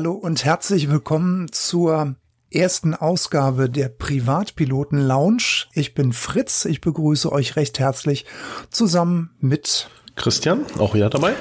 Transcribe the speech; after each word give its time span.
Hallo 0.00 0.12
und 0.12 0.44
herzlich 0.44 0.88
willkommen 0.92 1.50
zur 1.50 2.14
ersten 2.52 2.94
Ausgabe 2.94 3.68
der 3.68 3.88
Privatpiloten 3.88 4.96
Lounge. 5.04 5.64
Ich 5.72 5.92
bin 5.92 6.12
Fritz, 6.12 6.66
ich 6.66 6.80
begrüße 6.80 7.32
euch 7.32 7.56
recht 7.56 7.80
herzlich 7.80 8.24
zusammen 8.70 9.30
mit 9.40 9.90
Christian, 10.14 10.60
auch 10.78 10.94
hier 10.94 11.10
dabei. 11.10 11.34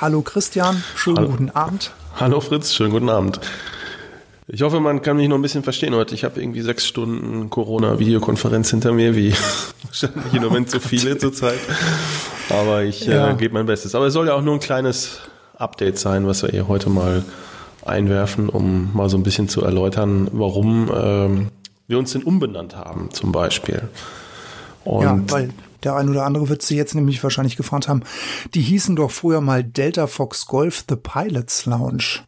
Hallo 0.00 0.22
Christian, 0.22 0.84
schönen 0.94 1.16
Hallo. 1.16 1.30
guten 1.30 1.50
Abend. 1.50 1.90
Hallo 2.14 2.40
Fritz, 2.40 2.72
schönen 2.74 2.92
guten 2.92 3.08
Abend. 3.08 3.40
Ich 4.46 4.62
hoffe, 4.62 4.78
man 4.78 5.02
kann 5.02 5.16
mich 5.16 5.26
noch 5.28 5.34
ein 5.34 5.42
bisschen 5.42 5.64
verstehen 5.64 5.96
heute. 5.96 6.14
Ich 6.14 6.22
habe 6.22 6.40
irgendwie 6.40 6.60
sechs 6.62 6.86
Stunden 6.86 7.50
Corona-Videokonferenz 7.50 8.70
hinter 8.70 8.92
mir, 8.92 9.16
wie 9.16 9.34
wahrscheinlich 9.82 10.32
im 10.32 10.42
Moment 10.44 10.70
so 10.70 10.78
viele 10.78 11.18
zurzeit. 11.18 11.58
Aber 12.50 12.84
ich 12.84 13.04
Ja. 13.06 13.32
äh, 13.32 13.34
gebe 13.34 13.52
mein 13.54 13.66
Bestes. 13.66 13.96
Aber 13.96 14.06
es 14.06 14.12
soll 14.12 14.28
ja 14.28 14.34
auch 14.34 14.42
nur 14.42 14.54
ein 14.54 14.60
kleines 14.60 15.18
Update 15.56 15.98
sein, 15.98 16.24
was 16.28 16.44
wir 16.44 16.50
hier 16.50 16.68
heute 16.68 16.88
mal 16.88 17.24
einwerfen, 17.86 18.48
um 18.48 18.90
mal 18.94 19.08
so 19.08 19.16
ein 19.16 19.22
bisschen 19.22 19.48
zu 19.48 19.62
erläutern, 19.62 20.28
warum 20.32 20.90
ähm, 20.94 21.48
wir 21.86 21.98
uns 21.98 22.12
denn 22.12 22.22
umbenannt 22.22 22.76
haben, 22.76 23.10
zum 23.12 23.32
Beispiel. 23.32 23.88
Und 24.84 25.02
ja, 25.02 25.18
weil 25.28 25.50
der 25.82 25.96
ein 25.96 26.08
oder 26.08 26.24
andere 26.24 26.48
wird 26.48 26.62
sie 26.62 26.76
jetzt 26.76 26.94
nämlich 26.94 27.22
wahrscheinlich 27.22 27.56
gefragt 27.56 27.88
haben, 27.88 28.02
die 28.54 28.62
hießen 28.62 28.96
doch 28.96 29.10
früher 29.10 29.40
mal 29.40 29.62
Delta 29.62 30.06
Fox 30.06 30.46
Golf 30.46 30.84
The 30.88 30.96
Pilots 30.96 31.66
Lounge. 31.66 32.20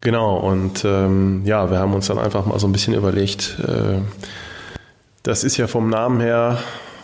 Genau, 0.00 0.36
und 0.36 0.84
ähm, 0.84 1.42
ja, 1.46 1.70
wir 1.70 1.78
haben 1.78 1.94
uns 1.94 2.08
dann 2.08 2.18
einfach 2.18 2.44
mal 2.44 2.58
so 2.58 2.68
ein 2.68 2.72
bisschen 2.72 2.92
überlegt, 2.92 3.58
äh, 3.66 4.00
das 5.22 5.44
ist 5.44 5.56
ja 5.56 5.66
vom 5.66 5.88
Namen 5.88 6.20
her, 6.20 6.58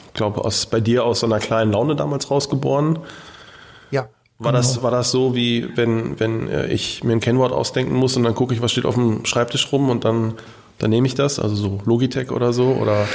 ich 0.08 0.12
glaube, 0.12 0.44
aus, 0.44 0.66
bei 0.66 0.80
dir 0.80 1.04
aus 1.04 1.20
so 1.20 1.26
einer 1.26 1.38
kleinen 1.38 1.72
Laune 1.72 1.96
damals 1.96 2.30
rausgeboren. 2.30 2.98
Ja. 3.90 4.10
War, 4.42 4.52
das, 4.52 4.82
war 4.82 4.90
das 4.90 5.10
so, 5.10 5.34
wie 5.34 5.68
wenn, 5.76 6.18
wenn 6.18 6.48
äh, 6.48 6.66
ich 6.68 7.04
mir 7.04 7.12
ein 7.12 7.20
Kennwort 7.20 7.52
ausdenken 7.52 7.94
muss 7.94 8.16
und 8.16 8.22
dann 8.22 8.34
gucke 8.34 8.54
ich, 8.54 8.62
was 8.62 8.72
steht 8.72 8.86
auf 8.86 8.94
dem 8.94 9.26
Schreibtisch 9.26 9.70
rum 9.70 9.90
und 9.90 10.06
dann, 10.06 10.32
dann 10.78 10.88
nehme 10.88 11.06
ich 11.06 11.14
das, 11.14 11.38
also 11.38 11.54
so 11.54 11.80
Logitech 11.84 12.30
oder 12.30 12.54
so? 12.54 12.68
Oder 12.68 13.06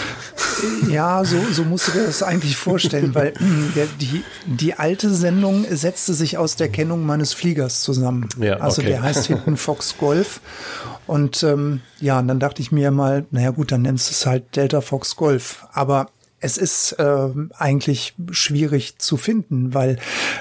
Ja, 0.87 1.25
so, 1.25 1.37
so 1.51 1.63
musst 1.63 1.87
du 1.87 1.93
dir 1.93 2.05
das 2.05 2.21
eigentlich 2.21 2.55
vorstellen, 2.55 3.15
weil 3.15 3.33
der, 3.75 3.87
die, 3.99 4.23
die 4.45 4.75
alte 4.75 5.09
Sendung 5.09 5.65
setzte 5.67 6.13
sich 6.13 6.37
aus 6.37 6.57
der 6.57 6.69
Kennung 6.69 7.07
meines 7.07 7.33
Fliegers 7.33 7.81
zusammen. 7.81 8.29
Ja, 8.39 8.57
also 8.57 8.83
okay. 8.83 8.91
der 8.91 9.01
heißt 9.01 9.25
hinten 9.25 9.57
Fox 9.57 9.97
Golf. 9.97 10.41
Und 11.07 11.41
ähm, 11.41 11.81
ja, 11.99 12.19
und 12.19 12.27
dann 12.27 12.39
dachte 12.39 12.61
ich 12.61 12.71
mir 12.71 12.91
mal, 12.91 13.25
naja 13.31 13.49
gut, 13.49 13.71
dann 13.71 13.81
nennst 13.81 14.09
du 14.09 14.11
es 14.11 14.25
halt 14.27 14.55
Delta 14.55 14.81
Fox 14.81 15.15
Golf. 15.15 15.65
Aber 15.73 16.07
es 16.39 16.57
ist 16.57 16.95
ähm, 16.99 17.51
eigentlich 17.57 18.13
schwierig 18.31 18.97
zu 18.99 19.17
finden, 19.17 19.73
weil 19.73 19.97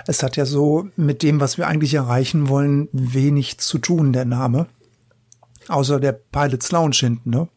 es 0.06 0.22
hat 0.22 0.36
ja 0.36 0.44
so 0.44 0.88
mit 0.96 1.22
dem, 1.22 1.40
was 1.40 1.56
wir 1.56 1.66
eigentlich 1.66 1.94
erreichen 1.94 2.48
wollen, 2.48 2.88
wenig 2.92 3.58
zu 3.58 3.78
tun, 3.78 4.12
der 4.12 4.24
Name. 4.24 4.66
Außer 5.68 5.98
der 6.00 6.12
Pilots 6.12 6.72
Lounge 6.72 6.96
hinten, 6.96 7.30
ne? 7.30 7.48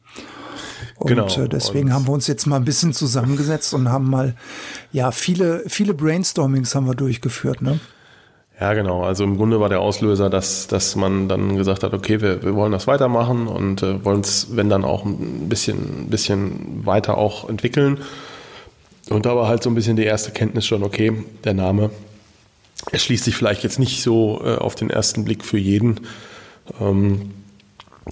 Und 0.96 1.08
Genau, 1.08 1.28
äh, 1.28 1.50
deswegen 1.50 1.88
und- 1.90 1.94
haben 1.94 2.08
wir 2.08 2.14
uns 2.14 2.28
jetzt 2.28 2.46
mal 2.48 2.56
ein 2.56 2.66
bisschen 2.66 2.94
zusammengesetzt 2.94 3.74
und 3.74 3.90
haben 3.90 4.10
mal, 4.10 4.36
ja, 4.92 5.12
viele, 5.12 5.64
viele 5.68 5.94
Brainstormings 5.94 6.74
haben 6.74 6.88
wir 6.88 6.96
durchgeführt, 6.96 7.62
ne? 7.62 7.80
Ja, 8.60 8.74
genau. 8.74 9.04
Also 9.04 9.24
im 9.24 9.38
Grunde 9.38 9.60
war 9.60 9.70
der 9.70 9.82
Auslöser, 9.82 10.32
dass, 10.32 10.68
dass 10.68 10.96
man 10.96 11.30
dann 11.30 11.58
gesagt 11.58 11.84
hat, 11.84 11.94
okay, 11.94 12.22
wir, 12.22 12.42
wir 12.42 12.56
wollen 12.56 12.72
das 12.72 12.88
weitermachen 12.88 13.48
und 13.48 13.84
äh, 13.84 14.04
wollen 14.04 14.22
es, 14.22 14.56
wenn 14.56 14.68
dann 14.68 14.84
auch 14.84 15.06
ein 15.06 15.48
bisschen, 15.48 16.08
bisschen 16.10 16.86
weiter 16.86 17.18
auch 17.18 17.48
entwickeln. 17.48 18.00
Und 19.10 19.26
da 19.28 19.36
war 19.36 19.48
halt 19.48 19.62
so 19.62 19.70
ein 19.70 19.76
bisschen 19.76 19.96
die 19.96 20.04
erste 20.04 20.32
Kenntnis 20.32 20.66
schon, 20.66 20.84
okay, 20.84 21.14
der 21.44 21.54
Name 21.54 21.92
erschließt 22.92 23.26
sich 23.26 23.36
vielleicht 23.36 23.64
jetzt 23.64 23.80
nicht 23.80 24.02
so 24.02 24.42
äh, 24.44 24.56
auf 24.56 24.76
den 24.76 24.90
ersten 24.90 25.24
Blick 25.24 25.44
für 25.44 25.58
jeden. 25.58 26.02
Ähm, 26.80 27.34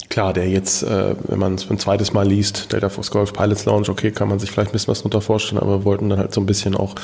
klar, 0.08 0.32
der 0.32 0.48
jetzt, 0.48 0.82
äh, 0.82 1.14
wenn 1.28 1.38
man 1.38 1.54
es 1.54 1.70
ein 1.70 1.78
zweites 1.78 2.12
Mal 2.12 2.26
liest, 2.26 2.72
Delta 2.72 2.88
Force 2.88 3.10
Golf 3.10 3.32
Pilots 3.32 3.64
Lounge, 3.64 3.88
okay, 3.88 4.10
kann 4.10 4.28
man 4.28 4.38
sich 4.38 4.50
vielleicht 4.50 4.70
ein 4.70 4.72
bisschen 4.72 4.88
was 4.88 4.98
darunter 4.98 5.20
vorstellen, 5.20 5.60
aber 5.60 5.80
wir 5.80 5.84
wollten 5.84 6.08
dann 6.08 6.18
halt 6.18 6.34
so 6.34 6.40
ein 6.40 6.46
bisschen 6.46 6.74
auch 6.74 6.94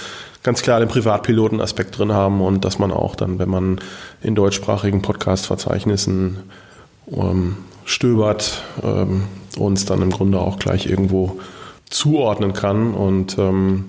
ganz 0.42 0.62
klar 0.62 0.80
den 0.80 0.88
Privatpiloten-Aspekt 0.88 1.98
drin 1.98 2.12
haben 2.12 2.40
und 2.40 2.64
dass 2.64 2.78
man 2.78 2.90
auch 2.90 3.14
dann, 3.14 3.38
wenn 3.38 3.48
man 3.48 3.80
in 4.22 4.34
deutschsprachigen 4.34 5.02
Podcast-Verzeichnissen 5.02 6.38
ähm, 7.12 7.56
stöbert, 7.84 8.62
ähm, 8.82 9.24
uns 9.58 9.84
dann 9.84 10.02
im 10.02 10.10
Grunde 10.10 10.38
auch 10.38 10.58
gleich 10.58 10.86
irgendwo 10.86 11.38
zuordnen 11.90 12.52
kann 12.52 12.94
und 12.94 13.38
ähm, 13.38 13.84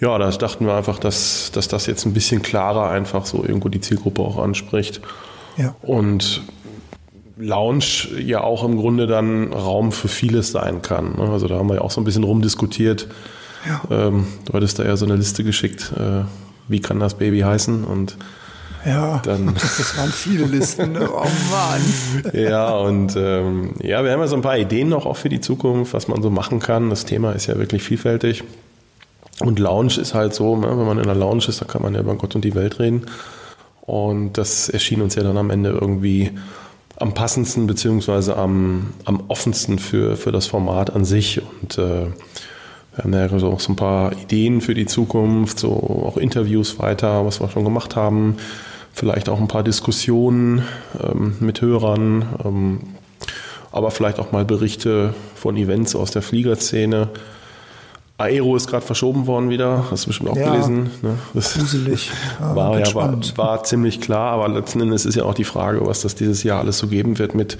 ja, 0.00 0.18
da 0.18 0.30
dachten 0.30 0.66
wir 0.66 0.74
einfach, 0.74 0.98
dass, 0.98 1.50
dass 1.52 1.68
das 1.68 1.86
jetzt 1.86 2.04
ein 2.04 2.12
bisschen 2.12 2.42
klarer 2.42 2.90
einfach 2.90 3.26
so 3.26 3.42
irgendwo 3.42 3.68
die 3.68 3.80
Zielgruppe 3.80 4.22
auch 4.22 4.38
anspricht. 4.38 5.00
Ja. 5.56 5.74
Und 5.82 6.42
Lounge 7.36 7.84
ja 8.20 8.42
auch 8.42 8.62
im 8.64 8.76
Grunde 8.76 9.06
dann 9.06 9.52
Raum 9.52 9.90
für 9.92 10.08
vieles 10.08 10.52
sein 10.52 10.82
kann. 10.82 11.16
ne? 11.16 11.28
Also 11.30 11.48
da 11.48 11.56
haben 11.58 11.68
wir 11.68 11.76
ja 11.76 11.80
auch 11.80 11.90
so 11.90 12.00
ein 12.00 12.04
bisschen 12.04 12.24
rumdiskutiert. 12.24 13.08
Ja. 13.66 13.80
Ähm, 13.90 14.26
du 14.44 14.52
hattest 14.52 14.78
da 14.78 14.84
ja 14.84 14.96
so 14.96 15.04
eine 15.06 15.16
Liste 15.16 15.42
geschickt, 15.42 15.92
äh, 15.96 16.24
wie 16.68 16.80
kann 16.80 17.00
das 17.00 17.14
Baby 17.14 17.40
heißen? 17.40 17.84
Und 17.84 18.16
Ja, 18.86 19.18
Dann- 19.24 19.54
das 19.54 19.96
waren 19.98 20.10
viele 20.10 20.44
Listen. 20.44 20.92
ne? 20.92 21.08
Oh 21.10 21.24
Mann. 21.50 22.32
ja, 22.34 22.68
und 22.70 23.14
ähm, 23.16 23.70
ja, 23.82 24.04
wir 24.04 24.12
haben 24.12 24.20
ja 24.20 24.26
so 24.26 24.36
ein 24.36 24.42
paar 24.42 24.58
Ideen 24.58 24.88
noch 24.90 25.06
auch 25.06 25.16
für 25.16 25.28
die 25.30 25.40
Zukunft, 25.40 25.94
was 25.94 26.06
man 26.08 26.22
so 26.22 26.30
machen 26.30 26.60
kann. 26.60 26.90
Das 26.90 27.04
Thema 27.06 27.32
ist 27.32 27.46
ja 27.46 27.56
wirklich 27.58 27.82
vielfältig. 27.82 28.44
Und 29.40 29.58
Lounge 29.58 29.94
ist 30.00 30.14
halt 30.14 30.34
so, 30.34 30.56
ne, 30.56 30.68
wenn 30.68 30.86
man 30.86 30.98
in 30.98 31.04
der 31.06 31.14
Lounge 31.16 31.44
ist, 31.48 31.60
da 31.60 31.64
kann 31.64 31.82
man 31.82 31.94
ja 31.94 32.00
über 32.00 32.14
Gott 32.14 32.34
und 32.36 32.44
die 32.44 32.54
Welt 32.54 32.78
reden. 32.78 33.06
Und 33.80 34.34
das 34.38 34.68
erschien 34.68 35.02
uns 35.02 35.14
ja 35.16 35.22
dann 35.24 35.36
am 35.36 35.50
Ende 35.50 35.70
irgendwie 35.70 36.30
am 36.96 37.14
passendsten 37.14 37.66
beziehungsweise 37.66 38.36
am, 38.36 38.94
am 39.04 39.24
offensten 39.28 39.78
für, 39.78 40.16
für 40.16 40.32
das 40.32 40.46
Format 40.46 40.94
an 40.94 41.04
sich. 41.04 41.42
Und 41.60 41.78
äh, 41.78 42.06
wir 42.96 43.04
haben 43.04 43.12
ja 43.12 43.38
so 43.38 43.50
auch 43.50 43.60
so 43.60 43.72
ein 43.72 43.76
paar 43.76 44.12
Ideen 44.12 44.60
für 44.60 44.74
die 44.74 44.86
Zukunft, 44.86 45.58
so 45.58 45.72
auch 45.72 46.16
Interviews 46.16 46.78
weiter, 46.78 47.26
was 47.26 47.40
wir 47.40 47.48
schon 47.48 47.64
gemacht 47.64 47.96
haben. 47.96 48.36
Vielleicht 48.92 49.28
auch 49.28 49.40
ein 49.40 49.48
paar 49.48 49.64
Diskussionen 49.64 50.62
ähm, 51.02 51.36
mit 51.40 51.60
Hörern, 51.60 52.26
ähm, 52.44 52.80
aber 53.72 53.90
vielleicht 53.90 54.20
auch 54.20 54.30
mal 54.30 54.44
Berichte 54.44 55.14
von 55.34 55.56
Events 55.56 55.96
aus 55.96 56.12
der 56.12 56.22
Fliegerszene. 56.22 57.08
Aero 58.16 58.54
ist 58.54 58.68
gerade 58.68 58.86
verschoben 58.86 59.26
worden 59.26 59.50
wieder, 59.50 59.86
hast 59.90 60.04
du 60.04 60.08
bestimmt 60.08 60.30
auch 60.30 60.36
Ja. 60.36 60.52
gelesen. 60.52 60.90
Ne? 61.02 61.18
Das 61.34 61.54
Gruselig. 61.54 62.10
Ja, 62.40 62.54
war, 62.54 62.78
ja, 62.78 62.94
war, 62.94 63.18
war 63.36 63.64
ziemlich 63.64 64.00
klar, 64.00 64.32
aber 64.32 64.48
letzten 64.48 64.80
Endes 64.80 65.04
ist 65.04 65.16
ja 65.16 65.24
auch 65.24 65.34
die 65.34 65.44
Frage, 65.44 65.84
was 65.86 66.02
das 66.02 66.14
dieses 66.14 66.42
Jahr 66.44 66.60
alles 66.60 66.78
so 66.78 66.86
geben 66.86 67.18
wird 67.18 67.34
mit, 67.34 67.58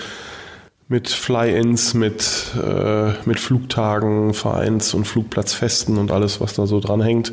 mit 0.88 1.08
Fly-Ins, 1.08 1.94
mit, 1.94 2.52
äh, 2.62 3.12
mit 3.24 3.40
Flugtagen, 3.40 4.32
Vereins- 4.32 4.94
und 4.94 5.06
Flugplatzfesten 5.06 5.98
und 5.98 6.12
alles, 6.12 6.40
was 6.40 6.54
da 6.54 6.66
so 6.66 6.78
dranhängt. 6.78 7.32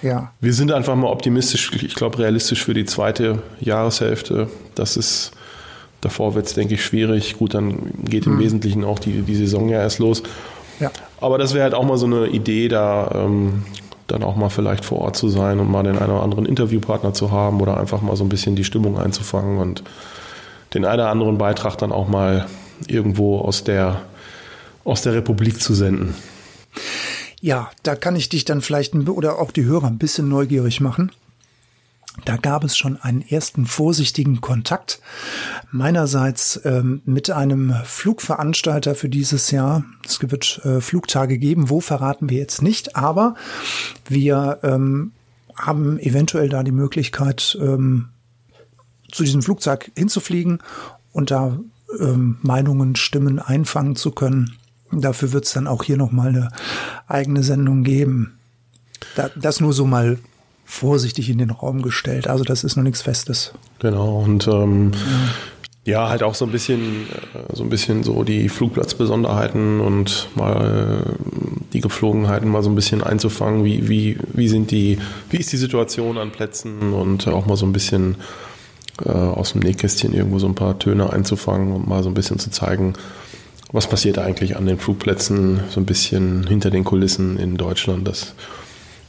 Ja, 0.00 0.30
Wir 0.40 0.54
sind 0.54 0.70
einfach 0.72 0.94
mal 0.94 1.08
optimistisch, 1.08 1.72
ich 1.74 1.94
glaube 1.96 2.18
realistisch 2.20 2.64
für 2.64 2.72
die 2.72 2.84
zweite 2.84 3.42
Jahreshälfte. 3.60 4.48
Das 4.76 4.96
ist, 4.96 5.32
davor 6.00 6.34
wird 6.36 6.46
es, 6.46 6.54
denke 6.54 6.74
ich, 6.74 6.84
schwierig. 6.84 7.36
Gut, 7.36 7.52
dann 7.54 7.90
geht 8.04 8.26
im 8.26 8.38
Wesentlichen 8.38 8.84
auch 8.84 9.00
die, 9.00 9.22
die 9.22 9.34
Saison 9.34 9.68
ja 9.68 9.80
erst 9.80 9.98
los. 9.98 10.22
Ja. 10.80 10.90
Aber 11.20 11.38
das 11.38 11.54
wäre 11.54 11.64
halt 11.64 11.74
auch 11.74 11.84
mal 11.84 11.98
so 11.98 12.06
eine 12.06 12.26
Idee, 12.26 12.68
da 12.68 13.10
ähm, 13.14 13.64
dann 14.06 14.22
auch 14.22 14.36
mal 14.36 14.48
vielleicht 14.48 14.84
vor 14.84 15.00
Ort 15.00 15.16
zu 15.16 15.28
sein 15.28 15.60
und 15.60 15.70
mal 15.70 15.82
den 15.82 15.98
einen 15.98 16.10
oder 16.10 16.22
anderen 16.22 16.46
Interviewpartner 16.46 17.12
zu 17.12 17.30
haben 17.30 17.60
oder 17.60 17.76
einfach 17.76 18.00
mal 18.00 18.16
so 18.16 18.24
ein 18.24 18.28
bisschen 18.28 18.56
die 18.56 18.64
Stimmung 18.64 18.98
einzufangen 18.98 19.58
und 19.58 19.82
den 20.74 20.84
einen 20.84 21.00
oder 21.00 21.10
anderen 21.10 21.38
Beitrag 21.38 21.76
dann 21.76 21.92
auch 21.92 22.08
mal 22.08 22.46
irgendwo 22.86 23.40
aus 23.40 23.64
der, 23.64 24.02
aus 24.84 25.02
der 25.02 25.14
Republik 25.14 25.60
zu 25.60 25.74
senden. 25.74 26.14
Ja, 27.40 27.70
da 27.82 27.94
kann 27.94 28.16
ich 28.16 28.28
dich 28.28 28.44
dann 28.44 28.60
vielleicht 28.60 28.94
ein, 28.94 29.08
oder 29.08 29.38
auch 29.38 29.52
die 29.52 29.64
Hörer 29.64 29.86
ein 29.86 29.98
bisschen 29.98 30.28
neugierig 30.28 30.80
machen. 30.80 31.12
Da 32.24 32.36
gab 32.36 32.64
es 32.64 32.76
schon 32.76 32.96
einen 32.96 33.22
ersten 33.22 33.66
vorsichtigen 33.66 34.40
Kontakt 34.40 35.00
meinerseits 35.70 36.60
ähm, 36.64 37.00
mit 37.04 37.30
einem 37.30 37.74
Flugveranstalter 37.84 38.94
für 38.94 39.08
dieses 39.08 39.50
Jahr. 39.50 39.84
Es 40.04 40.20
wird 40.20 40.60
äh, 40.64 40.80
Flugtage 40.80 41.38
geben, 41.38 41.70
wo 41.70 41.80
verraten 41.80 42.28
wir 42.28 42.38
jetzt 42.38 42.62
nicht, 42.62 42.96
aber 42.96 43.34
wir 44.08 44.58
ähm, 44.62 45.12
haben 45.56 45.98
eventuell 45.98 46.48
da 46.48 46.62
die 46.62 46.72
Möglichkeit, 46.72 47.58
ähm, 47.60 48.08
zu 49.10 49.24
diesem 49.24 49.42
Flugzeug 49.42 49.90
hinzufliegen 49.96 50.58
und 51.12 51.30
da 51.30 51.58
ähm, 51.98 52.38
Meinungen, 52.42 52.96
Stimmen 52.96 53.38
einfangen 53.38 53.96
zu 53.96 54.10
können. 54.10 54.56
Dafür 54.92 55.32
wird 55.32 55.44
es 55.44 55.52
dann 55.52 55.66
auch 55.66 55.82
hier 55.82 55.96
nochmal 55.96 56.28
eine 56.28 56.48
eigene 57.06 57.42
Sendung 57.42 57.84
geben. 57.84 58.38
Da, 59.16 59.30
das 59.34 59.60
nur 59.60 59.72
so 59.72 59.86
mal 59.86 60.18
vorsichtig 60.68 61.30
in 61.30 61.38
den 61.38 61.50
Raum 61.50 61.80
gestellt. 61.80 62.28
Also 62.28 62.44
das 62.44 62.62
ist 62.62 62.76
noch 62.76 62.84
nichts 62.84 63.00
Festes. 63.00 63.52
Genau, 63.78 64.18
und 64.18 64.46
ähm, 64.46 64.92
ja, 65.84 66.10
halt 66.10 66.22
auch 66.22 66.34
so 66.34 66.44
ein 66.44 66.52
bisschen, 66.52 67.06
äh, 67.06 67.56
so 67.56 67.62
ein 67.62 67.70
bisschen 67.70 68.04
so 68.04 68.22
die 68.22 68.50
Flugplatzbesonderheiten 68.50 69.80
und 69.80 70.28
mal 70.34 71.02
äh, 71.06 71.12
die 71.72 71.80
Geflogenheiten 71.80 72.50
mal 72.50 72.62
so 72.62 72.68
ein 72.68 72.74
bisschen 72.74 73.02
einzufangen. 73.02 73.64
Wie, 73.64 73.88
wie, 73.88 74.18
wie 74.34 74.48
sind 74.48 74.70
die, 74.70 74.98
wie 75.30 75.38
ist 75.38 75.50
die 75.50 75.56
Situation 75.56 76.18
an 76.18 76.32
Plätzen 76.32 76.92
und 76.92 77.26
auch 77.28 77.46
mal 77.46 77.56
so 77.56 77.64
ein 77.64 77.72
bisschen 77.72 78.16
äh, 79.02 79.08
aus 79.10 79.52
dem 79.52 79.62
Nähkästchen 79.62 80.12
irgendwo 80.12 80.38
so 80.38 80.46
ein 80.46 80.54
paar 80.54 80.78
Töne 80.78 81.10
einzufangen 81.10 81.72
und 81.72 81.88
mal 81.88 82.02
so 82.02 82.10
ein 82.10 82.14
bisschen 82.14 82.38
zu 82.38 82.50
zeigen, 82.50 82.92
was 83.72 83.86
passiert 83.86 84.18
eigentlich 84.18 84.56
an 84.56 84.66
den 84.66 84.78
Flugplätzen, 84.78 85.60
so 85.70 85.80
ein 85.80 85.86
bisschen 85.86 86.46
hinter 86.46 86.70
den 86.70 86.84
Kulissen 86.84 87.38
in 87.38 87.56
Deutschland. 87.56 88.06
Das, 88.06 88.34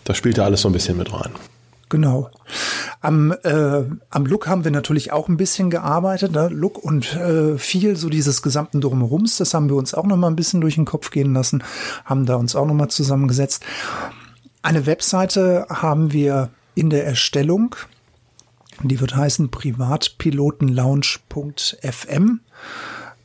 das 0.10 0.18
spielt 0.18 0.38
da 0.40 0.46
alles 0.46 0.62
so 0.62 0.70
ein 0.70 0.74
bisschen 0.74 0.98
mit 0.98 1.14
rein. 1.14 1.30
Genau. 1.88 2.32
Am, 3.00 3.32
äh, 3.44 3.84
am 4.10 4.26
Look 4.26 4.48
haben 4.48 4.64
wir 4.64 4.72
natürlich 4.72 5.12
auch 5.12 5.28
ein 5.28 5.38
bisschen 5.38 5.70
gearbeitet. 5.70 6.32
Ne? 6.32 6.48
Look 6.48 6.84
und 6.84 7.16
äh, 7.16 7.60
viel 7.60 7.96
so 7.96 8.10
dieses 8.10 8.42
gesamten 8.42 8.82
Drumherums, 8.82 9.38
das 9.38 9.54
haben 9.54 9.70
wir 9.70 9.76
uns 9.76 9.94
auch 9.94 10.08
noch 10.08 10.18
mal 10.18 10.26
ein 10.26 10.36
bisschen 10.36 10.62
durch 10.62 10.74
den 10.76 10.86
Kopf 10.86 11.12
gehen 11.12 11.36
lassen, 11.36 11.64
haben 12.06 12.26
da 12.26 12.38
uns 12.38 12.56
auch 12.56 12.66
noch 12.66 12.74
mal 12.74 12.90
zusammengesetzt. 12.90 13.64
Eine 14.64 14.88
Webseite 14.88 15.68
haben 15.70 16.12
wir 16.12 16.50
in 16.74 16.90
der 16.90 17.06
Erstellung. 17.06 17.76
Die 18.82 19.00
wird 19.00 19.16
heißen 19.16 19.52
privatpilotenlounge.fm. 19.52 22.40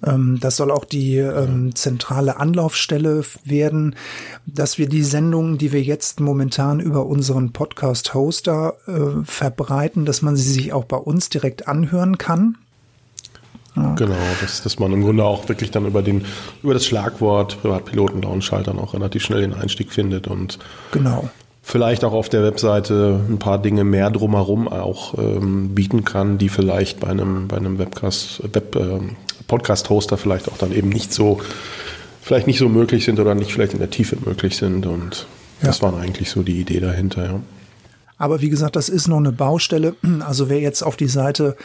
Ähm, 0.05 0.39
das 0.41 0.57
soll 0.57 0.71
auch 0.71 0.85
die 0.85 1.17
ähm, 1.17 1.75
zentrale 1.75 2.39
Anlaufstelle 2.39 3.23
werden, 3.45 3.97
dass 4.47 4.79
wir 4.79 4.89
die 4.89 5.03
Sendungen, 5.03 5.59
die 5.59 5.73
wir 5.73 5.83
jetzt 5.83 6.21
momentan 6.21 6.81
über 6.81 7.07
unseren 7.07 7.53
Podcast-Hoster 7.53 8.75
äh, 8.87 9.25
verbreiten, 9.25 10.05
dass 10.05 10.23
man 10.23 10.37
sie 10.37 10.51
sich 10.51 10.73
auch 10.73 10.85
bei 10.85 10.97
uns 10.97 11.29
direkt 11.29 11.69
anhören 11.69 12.19
kann. 12.19 12.59
Ja. 13.77 13.95
Genau, 13.95 14.15
dass, 14.41 14.63
dass 14.63 14.79
man 14.79 14.93
im 14.93 15.03
Grunde 15.03 15.25
auch 15.25 15.49
wirklich 15.49 15.73
dann 15.73 15.85
über 15.85 16.03
den 16.03 16.25
über 16.63 16.75
das 16.75 16.87
Schlagwort 16.87 17.61
Privatpiloten 17.61 18.23
Lounge 18.23 18.45
halt 18.53 18.69
dann 18.69 18.79
auch 18.79 18.95
relativ 18.95 19.25
schnell 19.25 19.41
den 19.41 19.53
Einstieg 19.53 19.93
findet 19.93 20.29
und 20.29 20.61
genau 20.93 21.29
vielleicht 21.65 22.05
auch 22.05 22.13
auf 22.13 22.29
der 22.29 22.43
Webseite 22.45 23.21
ein 23.29 23.39
paar 23.39 23.61
Dinge 23.61 23.85
mehr 23.85 24.11
drumherum 24.11 24.69
auch 24.69 25.19
ähm, 25.19 25.75
bieten 25.75 26.05
kann, 26.05 26.37
die 26.39 26.51
vielleicht 26.51 27.01
bei 27.01 27.09
einem 27.09 27.49
bei 27.49 27.57
einem 27.57 27.79
Webcast 27.79 28.43
Web 28.55 28.77
äh, 28.77 29.01
Podcast-Hoster 29.55 30.17
vielleicht 30.17 30.51
auch 30.51 30.59
dann 30.59 30.73
eben 30.73 30.89
nicht 30.89 31.13
so, 31.13 31.41
vielleicht 32.21 32.49
nicht 32.49 32.59
so 32.59 32.69
möglich 32.69 33.05
sind 33.05 33.21
oder 33.21 33.37
nicht 33.37 33.53
vielleicht 33.53 33.73
in 33.73 33.79
der 33.79 33.91
Tiefe 33.91 34.17
möglich 34.25 34.57
sind. 34.57 34.85
Und 34.85 35.29
ja. 35.61 35.69
das 35.69 35.81
war 35.81 35.97
eigentlich 35.97 36.29
so 36.31 36.43
die 36.43 36.61
Idee 36.61 36.81
dahinter, 36.81 37.25
ja. 37.25 37.41
Aber 38.19 38.41
wie 38.41 38.49
gesagt, 38.49 38.75
das 38.75 38.89
ist 38.89 39.07
noch 39.07 39.19
eine 39.19 39.31
Baustelle. 39.31 39.95
Also 40.27 40.49
wer 40.49 40.59
jetzt 40.59 40.83
auf 40.83 40.97
die 40.97 41.07
Seite 41.07 41.57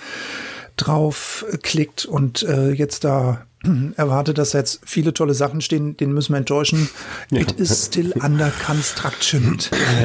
drauf 0.77 1.45
klickt 1.63 2.06
und 2.06 2.44
äh, 2.44 2.71
jetzt 2.71 3.03
da 3.03 3.45
erwartet, 3.97 4.38
dass 4.38 4.53
jetzt 4.53 4.81
viele 4.85 5.13
tolle 5.13 5.33
Sachen 5.33 5.61
stehen, 5.61 5.97
den 5.97 6.13
müssen 6.13 6.33
wir 6.33 6.38
enttäuschen. 6.38 6.89
Ja. 7.31 7.41
It 7.41 7.51
is 7.59 7.85
still 7.85 8.13
under 8.23 8.51
construction. 8.65 9.57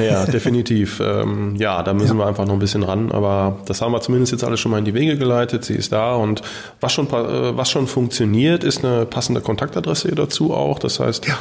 Ja, 0.03 0.27
definitiv. 0.27 1.01
Ähm, 1.01 1.57
ja, 1.57 1.83
da 1.83 1.95
müssen 1.95 2.19
ja. 2.19 2.25
wir 2.25 2.27
einfach 2.27 2.45
noch 2.45 2.53
ein 2.53 2.59
bisschen 2.59 2.83
ran, 2.83 3.13
aber 3.13 3.61
das 3.67 3.81
haben 3.81 3.93
wir 3.93 4.01
zumindest 4.03 4.33
jetzt 4.33 4.45
alles 4.45 4.61
schon 4.61 4.73
mal 4.73 4.79
in 4.79 4.85
die 4.85 4.93
Wege 4.93 5.17
geleitet. 5.17 5.65
Sie 5.65 5.75
ist 5.75 5.93
da 5.93 6.17
und 6.17 6.43
was 6.81 6.93
schon, 6.93 7.07
äh, 7.07 7.57
was 7.57 7.71
schon 7.71 7.87
funktioniert, 7.87 8.63
ist 8.63 8.85
eine 8.85 9.07
passende 9.07 9.41
Kontaktadresse 9.41 10.09
dazu 10.15 10.53
auch. 10.53 10.79
Das 10.79 11.01
heißt, 11.01 11.27
ja. 11.27 11.39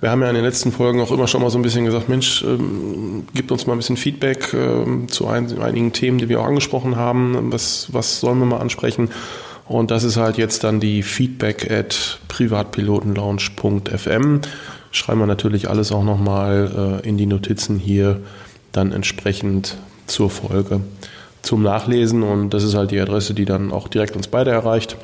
Wir 0.00 0.10
haben 0.10 0.20
ja 0.20 0.28
in 0.28 0.34
den 0.34 0.44
letzten 0.44 0.72
Folgen 0.72 1.00
auch 1.00 1.10
immer 1.10 1.26
schon 1.28 1.40
mal 1.40 1.50
so 1.50 1.58
ein 1.58 1.62
bisschen 1.62 1.84
gesagt, 1.84 2.08
Mensch, 2.08 2.42
ähm, 2.42 3.24
gibt 3.32 3.50
uns 3.52 3.66
mal 3.66 3.74
ein 3.74 3.78
bisschen 3.78 3.96
Feedback 3.96 4.52
ähm, 4.52 5.08
zu 5.08 5.26
ein, 5.28 5.58
einigen 5.60 5.92
Themen, 5.92 6.18
die 6.18 6.28
wir 6.28 6.40
auch 6.40 6.46
angesprochen 6.46 6.96
haben. 6.96 7.52
Was, 7.52 7.88
was 7.92 8.20
sollen 8.20 8.38
wir 8.38 8.46
mal 8.46 8.58
ansprechen? 8.58 9.08
Und 9.66 9.90
das 9.90 10.04
ist 10.04 10.16
halt 10.16 10.38
jetzt 10.38 10.64
dann 10.64 10.80
die 10.80 11.02
feedback 11.02 11.70
at 11.70 12.18
privatpilotenlaunch.fm. 12.28 14.40
Schreiben 14.90 15.20
wir 15.20 15.26
natürlich 15.26 15.70
alles 15.70 15.90
auch 15.90 16.04
nochmal 16.04 17.00
äh, 17.02 17.08
in 17.08 17.16
die 17.16 17.24
Notizen 17.26 17.78
hier 17.78 18.20
dann 18.72 18.92
entsprechend 18.92 19.78
zur 20.06 20.28
Folge 20.30 20.82
zum 21.42 21.62
Nachlesen. 21.62 22.22
Und 22.22 22.50
das 22.50 22.62
ist 22.62 22.74
halt 22.74 22.90
die 22.90 23.00
Adresse, 23.00 23.32
die 23.34 23.46
dann 23.46 23.72
auch 23.72 23.88
direkt 23.88 24.16
uns 24.16 24.28
beide 24.28 24.50
erreicht. 24.50 24.98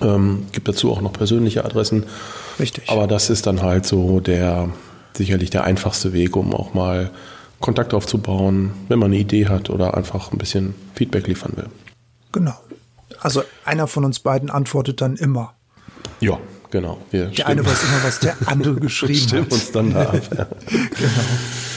Ähm, 0.00 0.46
gibt 0.52 0.68
dazu 0.68 0.92
auch 0.92 1.00
noch 1.00 1.12
persönliche 1.12 1.64
Adressen. 1.64 2.04
Richtig. 2.58 2.90
Aber 2.90 3.06
das 3.06 3.30
ist 3.30 3.46
dann 3.46 3.62
halt 3.62 3.86
so 3.86 4.18
der 4.20 4.70
sicherlich 5.14 5.50
der 5.50 5.64
einfachste 5.64 6.12
Weg, 6.12 6.36
um 6.36 6.54
auch 6.54 6.74
mal 6.74 7.10
Kontakt 7.58 7.94
aufzubauen, 7.94 8.72
wenn 8.88 8.98
man 8.98 9.12
eine 9.12 9.20
Idee 9.20 9.48
hat 9.48 9.70
oder 9.70 9.96
einfach 9.96 10.32
ein 10.32 10.38
bisschen 10.38 10.74
Feedback 10.94 11.26
liefern 11.26 11.52
will. 11.56 11.66
Genau. 12.32 12.54
Also 13.20 13.42
einer 13.64 13.86
von 13.86 14.04
uns 14.04 14.20
beiden 14.20 14.50
antwortet 14.50 15.00
dann 15.00 15.16
immer. 15.16 15.54
Ja, 16.20 16.38
genau. 16.70 16.98
Wir 17.10 17.26
der 17.26 17.46
eine 17.46 17.64
weiß 17.64 17.82
immer, 17.84 18.04
was 18.04 18.20
der 18.20 18.36
andere 18.46 18.74
geschrieben 18.76 19.32
hat. 19.32 19.52
uns 19.52 19.72
dann 19.72 19.92
da 19.92 20.02
ab. 20.02 20.20
Ja. 20.36 20.46
genau. 20.68 21.10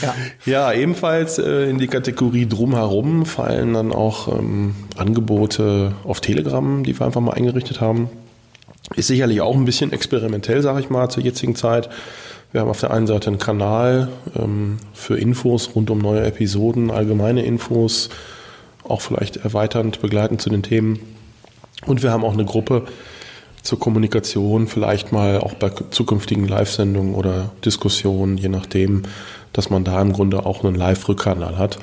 Ja. 0.02 0.14
ja, 0.44 0.72
ebenfalls 0.72 1.38
äh, 1.38 1.68
in 1.68 1.78
die 1.78 1.86
Kategorie 1.86 2.46
drumherum 2.46 3.26
fallen 3.26 3.74
dann 3.74 3.92
auch 3.92 4.28
ähm, 4.28 4.74
Angebote 4.96 5.92
auf 6.04 6.20
Telegram, 6.20 6.84
die 6.84 6.98
wir 6.98 7.06
einfach 7.06 7.20
mal 7.20 7.32
eingerichtet 7.32 7.80
haben. 7.80 8.10
Ist 8.96 9.06
sicherlich 9.06 9.40
auch 9.40 9.56
ein 9.56 9.64
bisschen 9.64 9.92
experimentell, 9.92 10.60
sage 10.60 10.80
ich 10.80 10.90
mal, 10.90 11.08
zur 11.08 11.22
jetzigen 11.22 11.54
Zeit. 11.54 11.88
Wir 12.52 12.60
haben 12.60 12.68
auf 12.68 12.80
der 12.80 12.92
einen 12.92 13.06
Seite 13.06 13.28
einen 13.28 13.38
Kanal 13.38 14.08
ähm, 14.36 14.78
für 14.92 15.18
Infos 15.18 15.74
rund 15.74 15.90
um 15.90 15.98
neue 15.98 16.22
Episoden, 16.22 16.90
allgemeine 16.90 17.44
Infos, 17.44 18.10
auch 18.86 19.00
vielleicht 19.00 19.38
erweiternd, 19.38 20.00
begleitend 20.00 20.42
zu 20.42 20.50
den 20.50 20.62
Themen. 20.62 21.00
Und 21.86 22.02
wir 22.02 22.10
haben 22.10 22.24
auch 22.24 22.32
eine 22.32 22.44
Gruppe 22.44 22.84
zur 23.62 23.78
Kommunikation, 23.78 24.66
vielleicht 24.66 25.12
mal 25.12 25.38
auch 25.38 25.54
bei 25.54 25.70
zukünftigen 25.90 26.46
Live-Sendungen 26.46 27.14
oder 27.14 27.50
Diskussionen, 27.64 28.36
je 28.36 28.48
nachdem, 28.48 29.02
dass 29.52 29.70
man 29.70 29.84
da 29.84 30.00
im 30.02 30.12
Grunde 30.12 30.44
auch 30.44 30.64
einen 30.64 30.74
Live-Rückkanal 30.74 31.56
hat. 31.56 31.78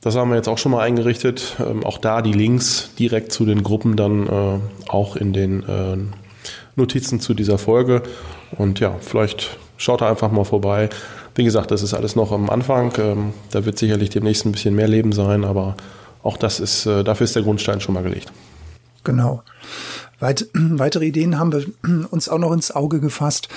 Das 0.00 0.16
haben 0.16 0.30
wir 0.30 0.36
jetzt 0.36 0.48
auch 0.48 0.58
schon 0.58 0.72
mal 0.72 0.82
eingerichtet. 0.82 1.56
Ähm, 1.58 1.84
auch 1.84 1.98
da 1.98 2.22
die 2.22 2.32
Links 2.32 2.90
direkt 2.98 3.32
zu 3.32 3.44
den 3.44 3.62
Gruppen 3.62 3.96
dann 3.96 4.26
äh, 4.26 4.60
auch 4.88 5.16
in 5.16 5.32
den 5.32 5.62
äh, 5.62 5.96
Notizen 6.76 7.20
zu 7.20 7.34
dieser 7.34 7.58
Folge. 7.58 8.02
Und 8.56 8.80
ja, 8.80 8.96
vielleicht 9.00 9.58
schaut 9.76 10.02
da 10.02 10.08
einfach 10.08 10.30
mal 10.30 10.44
vorbei. 10.44 10.88
Wie 11.34 11.44
gesagt, 11.44 11.70
das 11.70 11.82
ist 11.82 11.94
alles 11.94 12.16
noch 12.16 12.32
am 12.32 12.50
Anfang. 12.50 12.92
Ähm, 12.98 13.32
da 13.50 13.64
wird 13.64 13.78
sicherlich 13.78 14.10
demnächst 14.10 14.46
ein 14.46 14.52
bisschen 14.52 14.74
mehr 14.74 14.88
Leben 14.88 15.12
sein, 15.12 15.44
aber 15.44 15.76
auch 16.22 16.36
das 16.36 16.60
ist, 16.60 16.86
äh, 16.86 17.02
dafür 17.02 17.24
ist 17.24 17.36
der 17.36 17.42
Grundstein 17.42 17.80
schon 17.80 17.94
mal 17.94 18.02
gelegt. 18.02 18.32
Genau. 19.06 19.44
Weit, 20.18 20.48
weitere 20.54 21.06
Ideen 21.06 21.38
haben 21.38 21.52
wir 21.52 21.64
uns 22.10 22.28
auch 22.28 22.38
noch 22.38 22.52
ins 22.52 22.72
Auge 22.72 23.00
gefasst, 23.00 23.48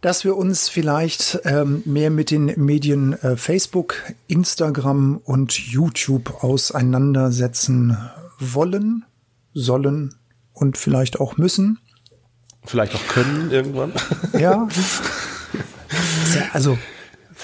dass 0.00 0.24
wir 0.24 0.36
uns 0.36 0.68
vielleicht 0.68 1.40
ähm, 1.44 1.82
mehr 1.84 2.10
mit 2.10 2.30
den 2.30 2.52
Medien 2.56 3.14
äh, 3.14 3.36
Facebook, 3.36 3.96
Instagram 4.28 5.16
und 5.24 5.58
YouTube 5.58 6.44
auseinandersetzen 6.44 7.98
wollen, 8.38 9.04
sollen 9.54 10.14
und 10.52 10.78
vielleicht 10.78 11.18
auch 11.18 11.36
müssen. 11.36 11.80
Vielleicht 12.64 12.94
auch 12.94 13.08
können 13.08 13.50
irgendwann. 13.50 13.92
Ja. 14.38 14.68
also 16.52 16.78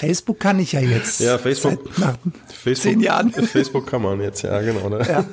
Facebook 0.02 0.40
kann 0.40 0.58
ich 0.58 0.72
ja 0.72 0.80
jetzt. 0.80 1.20
Ja, 1.20 1.38
Facebook. 1.38 1.78
Seit 1.96 2.16
Facebook, 2.52 2.92
zehn 2.92 3.00
Jahren. 3.00 3.30
Facebook 3.32 3.86
kann 3.86 4.02
man 4.02 4.20
jetzt, 4.20 4.42
ja, 4.42 4.60
genau. 4.60 4.88
Ne? 4.88 4.98
Ja. 5.08 5.24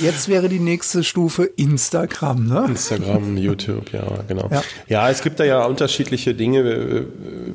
Jetzt 0.00 0.30
wäre 0.30 0.48
die 0.48 0.60
nächste 0.60 1.04
Stufe 1.04 1.44
Instagram, 1.44 2.46
ne? 2.46 2.64
Instagram, 2.68 3.36
YouTube, 3.36 3.92
ja, 3.92 4.06
genau. 4.26 4.48
Ja. 4.50 4.62
ja. 4.88 5.10
es 5.10 5.20
gibt 5.22 5.40
da 5.40 5.44
ja 5.44 5.62
unterschiedliche 5.66 6.34
Dinge. 6.34 6.64
Wir 6.64 7.06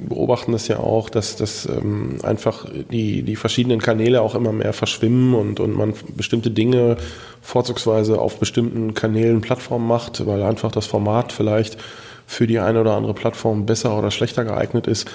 beobachten 0.07 0.51
das 0.51 0.67
ja 0.67 0.77
auch, 0.77 1.09
dass, 1.09 1.37
dass 1.37 1.65
ähm, 1.65 2.19
einfach 2.21 2.67
die, 2.91 3.23
die 3.23 3.35
verschiedenen 3.35 3.81
Kanäle 3.81 4.21
auch 4.21 4.35
immer 4.35 4.53
mehr 4.53 4.73
verschwimmen 4.73 5.33
und, 5.33 5.59
und 5.59 5.75
man 5.75 5.95
bestimmte 6.15 6.51
Dinge 6.51 6.97
vorzugsweise 7.41 8.19
auf 8.19 8.37
bestimmten 8.37 8.93
Kanälen, 8.93 9.41
Plattformen 9.41 9.87
macht, 9.87 10.27
weil 10.27 10.43
einfach 10.43 10.71
das 10.71 10.85
Format 10.85 11.31
vielleicht 11.31 11.79
für 12.27 12.45
die 12.45 12.59
eine 12.59 12.79
oder 12.81 12.93
andere 12.93 13.15
Plattform 13.15 13.65
besser 13.65 13.97
oder 13.97 14.11
schlechter 14.11 14.45
geeignet 14.45 14.85
ist. 14.85 15.09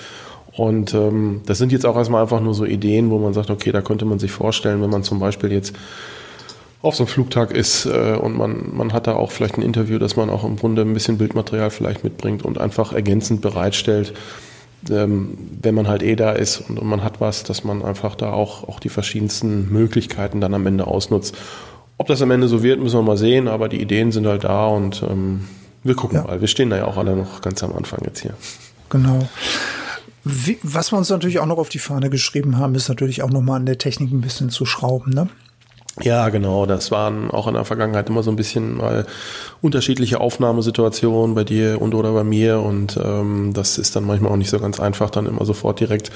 Und 0.59 0.93
ähm, 0.93 1.43
das 1.47 1.59
sind 1.59 1.71
jetzt 1.71 1.87
auch 1.87 1.97
erstmal 1.97 2.21
einfach 2.21 2.41
nur 2.41 2.53
so 2.53 2.65
Ideen, 2.65 3.11
wo 3.11 3.19
man 3.21 3.33
sagt, 3.33 3.49
okay, 3.49 3.71
da 3.71 3.81
könnte 3.81 4.05
man 4.05 4.19
sich 4.19 4.33
vorstellen, 4.33 4.83
wenn 4.83 4.91
man 4.91 5.05
zum 5.05 5.21
Beispiel 5.21 5.53
jetzt 5.53 5.73
auf 6.83 6.97
so 6.97 7.05
einem 7.05 7.09
Flugtag 7.09 7.53
ist 7.53 7.87
äh, 7.87 8.17
und 8.21 8.37
man, 8.37 8.77
man 8.77 8.93
hat 8.93 9.07
da 9.07 9.15
auch 9.15 9.31
vielleicht 9.31 9.57
ein 9.57 9.63
Interview, 9.63 10.01
dass 10.01 10.17
man 10.17 10.29
auch 10.31 10.43
im 10.43 10.57
Grunde 10.57 10.83
ein 10.83 10.95
bisschen 10.95 11.17
Bildmaterial 11.17 11.71
vielleicht 11.71 12.03
mitbringt 12.03 12.45
und 12.45 12.61
einfach 12.61 12.93
ergänzend 12.93 13.41
bereitstellt, 13.41 14.15
ähm, 14.91 15.39
wenn 15.63 15.77
man 15.77 15.87
halt 15.87 16.03
eh 16.03 16.17
da 16.17 16.33
ist 16.33 16.69
und, 16.69 16.81
und 16.81 16.89
man 16.89 17.05
hat 17.05 17.21
was, 17.21 17.45
dass 17.45 17.63
man 17.63 17.85
einfach 17.85 18.17
da 18.17 18.33
auch, 18.33 18.67
auch 18.67 18.81
die 18.81 18.89
verschiedensten 18.89 19.73
Möglichkeiten 19.73 20.41
dann 20.41 20.55
am 20.55 20.67
Ende 20.67 20.89
ausnutzt. 20.89 21.37
Ob 21.99 22.09
das 22.09 22.21
am 22.21 22.33
Ende 22.33 22.49
so 22.49 22.65
wird, 22.65 22.81
müssen 22.81 22.99
wir 22.99 23.03
mal 23.03 23.17
sehen, 23.17 23.47
aber 23.47 23.69
die 23.69 23.81
Ideen 23.81 24.11
sind 24.11 24.27
halt 24.27 24.43
da 24.43 24.67
und 24.67 25.05
ähm, 25.09 25.45
wir 25.85 25.95
gucken 25.95 26.19
ja. 26.19 26.25
mal. 26.25 26.41
Wir 26.41 26.49
stehen 26.49 26.71
da 26.71 26.79
ja 26.79 26.87
auch 26.87 26.97
alle 26.97 27.15
noch 27.15 27.43
ganz 27.43 27.63
am 27.63 27.77
Anfang 27.77 28.01
jetzt 28.05 28.23
hier. 28.23 28.35
Genau. 28.91 29.29
Wie, 30.25 30.59
was 30.63 30.93
wir 30.93 30.99
uns 30.99 31.11
natürlich 31.11 31.39
auch 31.39 31.47
noch 31.47 31.59
auf 31.59 31.69
die 31.69 31.79
Fahne 31.79 32.11
geschrieben 32.11 32.59
haben, 32.59 32.75
ist 32.75 32.89
natürlich 32.89 33.23
auch 33.23 33.31
nochmal 33.31 33.57
an 33.57 33.67
der 33.67 33.79
Technik 33.79 34.13
ein 34.13 34.21
bisschen 34.21 34.51
zu 34.51 34.67
schrauben, 34.67 35.13
ne? 35.13 35.29
Ja, 36.01 36.29
genau. 36.29 36.67
Das 36.67 36.91
waren 36.91 37.31
auch 37.31 37.47
in 37.49 37.55
der 37.55 37.65
Vergangenheit 37.65 38.09
immer 38.09 38.23
so 38.23 38.31
ein 38.31 38.37
bisschen 38.37 38.77
mal 38.77 39.07
unterschiedliche 39.63 40.21
Aufnahmesituationen 40.21 41.35
bei 41.35 41.45
dir 41.45 41.81
und 41.81 41.95
oder 41.95 42.13
bei 42.13 42.25
mir. 42.25 42.61
Und 42.61 42.99
ähm, 43.03 43.53
das 43.53 43.79
ist 43.79 43.97
dann 43.97 44.05
manchmal 44.05 44.33
auch 44.33 44.37
nicht 44.37 44.51
so 44.51 44.61
ganz 44.61 44.79
einfach, 44.79 45.11
dann 45.11 45.27
immer 45.27 45.45
sofort 45.45 45.81
direkt 45.81 46.11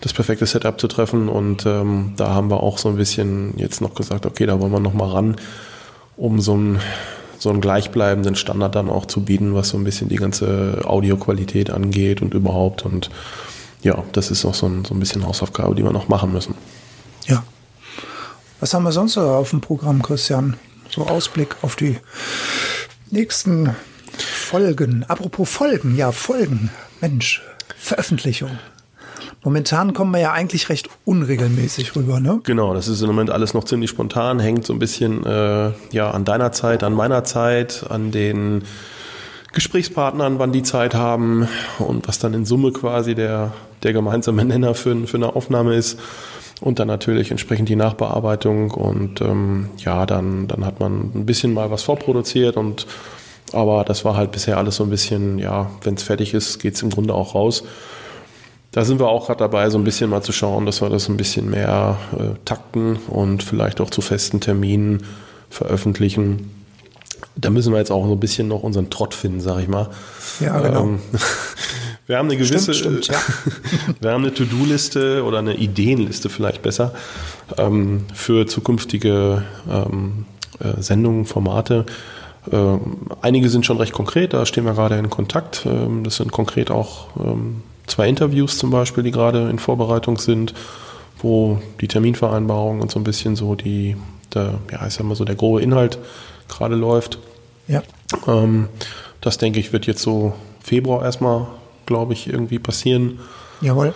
das 0.00 0.12
perfekte 0.12 0.46
Setup 0.46 0.80
zu 0.80 0.86
treffen. 0.88 1.28
Und 1.28 1.66
ähm, 1.66 2.12
da 2.16 2.28
haben 2.28 2.50
wir 2.50 2.62
auch 2.62 2.78
so 2.78 2.88
ein 2.88 2.96
bisschen 2.96 3.54
jetzt 3.56 3.80
noch 3.80 3.94
gesagt, 3.94 4.26
okay, 4.26 4.46
da 4.46 4.60
wollen 4.60 4.72
wir 4.72 4.80
noch 4.80 4.94
mal 4.94 5.08
ran, 5.08 5.36
um 6.16 6.40
so 6.40 6.54
einen, 6.54 6.80
so 7.38 7.50
einen 7.50 7.60
gleichbleibenden 7.60 8.34
Standard 8.34 8.74
dann 8.74 8.90
auch 8.90 9.06
zu 9.06 9.24
bieten, 9.24 9.54
was 9.54 9.70
so 9.70 9.78
ein 9.78 9.84
bisschen 9.84 10.08
die 10.08 10.16
ganze 10.16 10.82
Audioqualität 10.84 11.70
angeht 11.70 12.20
und 12.22 12.34
überhaupt. 12.34 12.84
Und 12.84 13.10
ja, 13.82 14.02
das 14.12 14.30
ist 14.30 14.44
auch 14.44 14.54
so 14.54 14.66
ein, 14.66 14.84
so 14.84 14.94
ein 14.94 15.00
bisschen 15.00 15.26
Hausaufgabe, 15.26 15.74
die 15.74 15.84
wir 15.84 15.92
noch 15.92 16.08
machen 16.08 16.32
müssen. 16.32 16.54
Ja. 17.26 17.44
Was 18.60 18.74
haben 18.74 18.82
wir 18.82 18.92
sonst 18.92 19.16
auf 19.16 19.50
dem 19.50 19.60
Programm, 19.60 20.02
Christian? 20.02 20.56
So 20.90 21.06
Ausblick 21.06 21.56
auf 21.62 21.76
die 21.76 21.98
nächsten 23.10 23.76
Folgen. 24.16 25.04
Apropos 25.06 25.48
Folgen, 25.48 25.96
ja, 25.96 26.10
Folgen. 26.12 26.70
Mensch, 27.00 27.42
Veröffentlichung. 27.78 28.58
Momentan 29.42 29.92
kommen 29.92 30.12
wir 30.12 30.20
ja 30.20 30.32
eigentlich 30.32 30.68
recht 30.68 30.88
unregelmäßig 31.04 31.94
rüber, 31.94 32.18
ne? 32.18 32.40
Genau, 32.42 32.74
das 32.74 32.88
ist 32.88 33.00
im 33.02 33.06
Moment 33.06 33.30
alles 33.30 33.54
noch 33.54 33.64
ziemlich 33.64 33.90
spontan, 33.90 34.40
hängt 34.40 34.66
so 34.66 34.72
ein 34.72 34.80
bisschen 34.80 35.24
äh, 35.24 35.70
ja 35.92 36.10
an 36.10 36.24
deiner 36.24 36.50
Zeit, 36.50 36.82
an 36.82 36.92
meiner 36.92 37.22
Zeit, 37.22 37.86
an 37.88 38.10
den 38.10 38.64
Gesprächspartnern, 39.52 40.38
wann 40.38 40.52
die 40.52 40.62
Zeit 40.62 40.94
haben 40.94 41.48
und 41.78 42.08
was 42.08 42.18
dann 42.18 42.34
in 42.34 42.44
Summe 42.44 42.72
quasi 42.72 43.14
der, 43.14 43.52
der 43.82 43.92
gemeinsame 43.92 44.44
Nenner 44.44 44.74
für, 44.74 45.06
für 45.06 45.16
eine 45.16 45.34
Aufnahme 45.34 45.74
ist. 45.74 45.98
Und 46.60 46.80
dann 46.80 46.88
natürlich 46.88 47.30
entsprechend 47.30 47.68
die 47.68 47.76
Nachbearbeitung 47.76 48.72
und 48.72 49.20
ähm, 49.20 49.68
ja, 49.78 50.06
dann, 50.06 50.48
dann 50.48 50.66
hat 50.66 50.80
man 50.80 51.12
ein 51.14 51.24
bisschen 51.24 51.54
mal 51.54 51.70
was 51.70 51.84
vorproduziert 51.84 52.56
und 52.56 52.86
aber 53.52 53.84
das 53.84 54.04
war 54.04 54.16
halt 54.16 54.32
bisher 54.32 54.58
alles 54.58 54.76
so 54.76 54.84
ein 54.84 54.90
bisschen, 54.90 55.38
ja, 55.38 55.70
wenn 55.82 55.94
es 55.94 56.02
fertig 56.02 56.34
ist, 56.34 56.58
geht 56.58 56.74
es 56.74 56.82
im 56.82 56.90
Grunde 56.90 57.14
auch 57.14 57.34
raus. 57.34 57.62
Da 58.78 58.84
sind 58.84 59.00
wir 59.00 59.08
auch 59.08 59.26
gerade 59.26 59.40
dabei, 59.40 59.68
so 59.70 59.76
ein 59.76 59.82
bisschen 59.82 60.08
mal 60.08 60.22
zu 60.22 60.30
schauen, 60.30 60.64
dass 60.64 60.80
wir 60.80 60.88
das 60.88 61.08
ein 61.08 61.16
bisschen 61.16 61.50
mehr 61.50 61.98
äh, 62.16 62.38
takten 62.44 62.94
und 63.08 63.42
vielleicht 63.42 63.80
auch 63.80 63.90
zu 63.90 64.02
festen 64.02 64.38
Terminen 64.38 65.02
veröffentlichen. 65.50 66.48
Da 67.34 67.50
müssen 67.50 67.72
wir 67.72 67.80
jetzt 67.80 67.90
auch 67.90 68.06
so 68.06 68.12
ein 68.12 68.20
bisschen 68.20 68.46
noch 68.46 68.62
unseren 68.62 68.88
Trott 68.88 69.14
finden, 69.14 69.40
sag 69.40 69.58
ich 69.58 69.66
mal. 69.66 69.88
Ja, 70.38 70.60
genau. 70.60 70.82
Ähm, 70.82 71.00
wir 72.06 72.18
haben 72.18 72.28
eine 72.28 72.36
gewisse, 72.36 72.72
stimmt, 72.72 73.04
stimmt, 73.04 73.18
ja. 73.18 73.20
wir 74.00 74.12
haben 74.12 74.22
eine 74.22 74.32
To-Do-Liste 74.32 75.24
oder 75.24 75.40
eine 75.40 75.56
Ideenliste 75.56 76.28
vielleicht 76.28 76.62
besser 76.62 76.94
ähm, 77.56 78.06
für 78.14 78.46
zukünftige 78.46 79.42
ähm, 79.68 80.24
äh, 80.60 80.80
Sendungen, 80.80 81.24
Formate. 81.24 81.84
Ähm, 82.52 83.08
einige 83.22 83.48
sind 83.48 83.66
schon 83.66 83.78
recht 83.78 83.92
konkret, 83.92 84.34
da 84.34 84.46
stehen 84.46 84.66
wir 84.66 84.74
gerade 84.74 84.96
in 84.98 85.10
Kontakt. 85.10 85.66
Ähm, 85.66 86.04
das 86.04 86.14
sind 86.14 86.30
konkret 86.30 86.70
auch 86.70 87.08
ähm, 87.18 87.64
zwei 87.88 88.08
Interviews 88.08 88.58
zum 88.58 88.70
Beispiel, 88.70 89.04
die 89.04 89.10
gerade 89.10 89.48
in 89.48 89.58
Vorbereitung 89.58 90.18
sind, 90.18 90.54
wo 91.20 91.60
die 91.80 91.88
Terminvereinbarung 91.88 92.80
und 92.80 92.90
so 92.90 92.98
ein 92.98 93.04
bisschen 93.04 93.36
so 93.36 93.54
die, 93.54 93.96
der, 94.34 94.54
ja, 94.70 94.86
ich 94.86 94.94
sag 94.94 95.04
mal 95.04 95.14
so 95.14 95.24
der 95.24 95.34
grobe 95.34 95.62
Inhalt 95.62 95.98
gerade 96.48 96.74
läuft. 96.74 97.18
Ja. 97.66 97.82
Ähm, 98.26 98.68
das 99.20 99.38
denke 99.38 99.60
ich 99.60 99.72
wird 99.72 99.86
jetzt 99.86 100.02
so 100.02 100.32
Februar 100.60 101.04
erstmal, 101.04 101.46
glaube 101.86 102.12
ich, 102.12 102.28
irgendwie 102.28 102.58
passieren. 102.58 103.18
Jawohl. 103.60 103.94